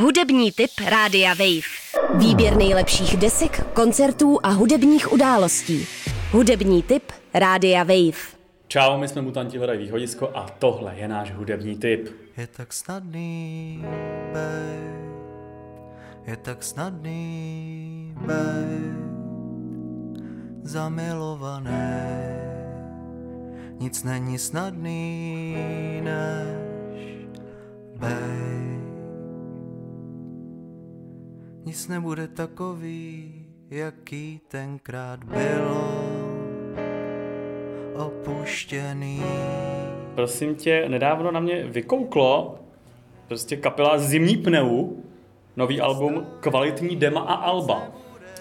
Hudební 0.00 0.52
tip 0.52 0.70
Rádia 0.90 1.34
Wave. 1.34 1.68
Výběr 2.14 2.56
nejlepších 2.56 3.16
desek, 3.16 3.72
koncertů 3.72 4.38
a 4.42 4.48
hudebních 4.48 5.12
událostí. 5.12 5.86
Hudební 6.30 6.82
tip 6.82 7.02
Rádia 7.34 7.82
Wave. 7.82 8.18
Čau, 8.68 8.98
my 8.98 9.08
jsme 9.08 9.22
Mutanti 9.22 9.58
hledají 9.58 9.78
východisko 9.78 10.30
a 10.34 10.46
tohle 10.58 10.94
je 10.96 11.08
náš 11.08 11.32
hudební 11.32 11.76
tip. 11.76 12.08
Je 12.36 12.46
tak 12.46 12.72
snadný, 12.72 13.84
bej, 14.32 14.78
je 16.26 16.36
tak 16.36 16.62
snadný, 16.62 18.14
bej, 18.26 18.78
zamilovaný. 20.62 21.70
Nic 23.78 24.04
není 24.04 24.38
snadný, 24.38 25.56
než 26.02 26.46
bej. 27.96 28.39
Nic 31.70 31.88
nebude 31.88 32.28
takový, 32.28 33.34
jaký 33.70 34.40
tenkrát 34.48 35.24
bylo 35.24 36.04
opuštěný. 38.06 39.22
Prosím 40.14 40.54
tě, 40.54 40.88
nedávno 40.88 41.30
na 41.30 41.40
mě 41.40 41.64
vykouklo 41.64 42.58
prostě 43.28 43.56
kapela 43.56 43.98
Zimní 43.98 44.36
pneu, 44.36 45.02
nový 45.56 45.80
album, 45.80 46.26
kvalitní 46.40 46.96
dema 46.96 47.20
a 47.20 47.34
alba. 47.34 47.88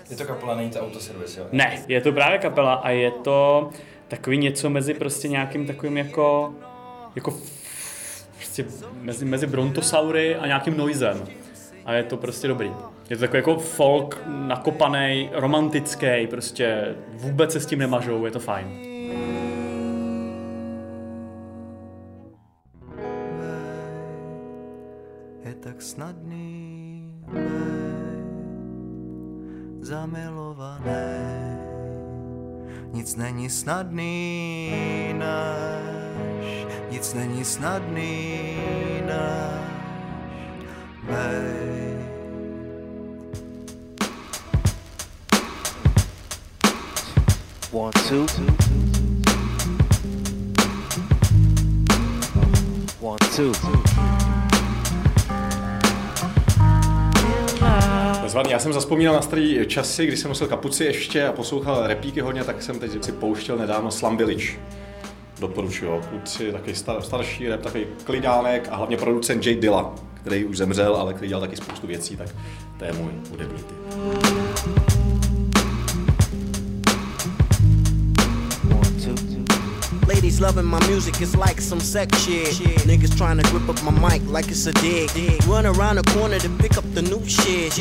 Je 0.09 0.17
to 0.17 0.25
kapela, 0.25 0.55
není 0.55 0.69
to 0.69 0.79
autoservis, 0.79 1.37
jo? 1.37 1.47
Ne, 1.51 1.83
je 1.87 2.01
to 2.01 2.11
právě 2.11 2.37
kapela 2.37 2.73
a 2.73 2.89
je 2.89 3.11
to 3.11 3.69
takový 4.07 4.37
něco 4.37 4.69
mezi 4.69 4.93
prostě 4.93 5.27
nějakým 5.27 5.67
takovým 5.67 5.97
jako, 5.97 6.53
jako 7.15 7.33
prostě 8.35 8.65
mezi, 9.01 9.25
mezi 9.25 9.47
brontosaury 9.47 10.35
a 10.35 10.47
nějakým 10.47 10.77
noizem. 10.77 11.27
A 11.89 11.93
je 11.93 12.03
to 12.03 12.17
prostě 12.17 12.47
dobrý. 12.47 12.71
Je 13.09 13.15
to 13.17 13.21
takový 13.21 13.37
jako 13.37 13.57
folk 13.57 14.21
nakopaný, 14.27 15.29
romantický, 15.33 16.27
prostě 16.29 16.95
vůbec 17.13 17.51
se 17.51 17.59
s 17.59 17.65
tím 17.65 17.79
nemažou, 17.79 18.25
je 18.25 18.31
to 18.31 18.39
fajn. 18.39 18.67
Je 25.43 25.53
tak 25.59 25.81
snadný, 25.81 27.13
bej, 27.33 27.43
zamilovaný. 29.81 30.83
Nic 32.91 33.15
není 33.15 33.49
snadný, 33.49 34.73
než, 35.13 36.65
nic 36.91 37.13
není 37.13 37.45
snadný, 37.45 38.57
než, 39.05 39.69
bej. 41.03 41.48
Já 58.49 58.59
jsem 58.59 58.73
zaspomínal 58.73 59.15
na 59.15 59.21
starý 59.21 59.65
časy, 59.67 60.05
kdy 60.05 60.17
jsem 60.17 60.29
nosil 60.29 60.47
kapuci 60.47 60.83
ještě 60.83 61.27
a 61.27 61.31
poslouchal 61.31 61.87
repíky 61.87 62.21
hodně, 62.21 62.43
tak 62.43 62.61
jsem 62.61 62.79
teď 62.79 63.03
si 63.03 63.11
pouštěl 63.11 63.57
nedávno 63.57 63.89
Village. 64.17 64.47
Doporučuju, 65.39 66.01
kluci, 66.09 66.51
takový 66.51 66.75
star, 66.75 67.01
starší 67.01 67.47
rap, 67.47 67.61
takový 67.61 67.85
klidánek 68.03 68.67
a 68.71 68.75
hlavně 68.75 68.97
producent 68.97 69.45
Jay 69.45 69.55
Dilla, 69.55 69.95
který 70.13 70.45
už 70.45 70.57
zemřel, 70.57 70.95
ale 70.95 71.13
který 71.13 71.27
dělal 71.27 71.41
taky 71.41 71.55
spoustu 71.55 71.87
věcí, 71.87 72.17
tak 72.17 72.29
to 72.79 72.85
je 72.85 72.93
můj 72.93 73.11
hudební 73.31 73.63
typ. 73.63 73.77
Loving 80.39 80.65
my 80.65 80.79
music, 80.87 81.19
it's 81.21 81.35
like 81.35 81.59
some 81.59 81.81
sex 81.81 82.17
shit. 82.23 82.53
Niggas 82.87 83.17
trying 83.17 83.37
to 83.41 83.43
grip 83.51 83.67
up 83.67 83.83
my 83.83 83.91
mic 83.91 84.21
like 84.31 84.47
it's 84.47 84.67
a 84.67 84.73
dick. 84.73 85.09
Run 85.45 85.65
around 85.65 85.97
the 85.97 86.03
corner 86.13 86.39
to 86.39 86.49
pick 86.61 86.77
up 86.77 86.85
the 86.93 87.01
new 87.01 87.21
shit. 87.27 87.73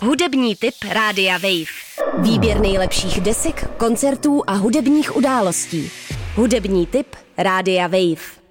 Hudební 0.00 0.56
tip 0.56 0.74
Rádia 0.92 1.38
Wave. 1.38 1.70
Výběr 2.18 2.60
nejlepších 2.60 3.20
desek, 3.20 3.70
koncertů 3.76 4.42
a 4.46 4.54
hudebních 4.54 5.16
událostí. 5.16 5.90
Hudební 6.34 6.86
tip 6.86 7.06
Rádia 7.38 7.86
Wave. 7.86 8.41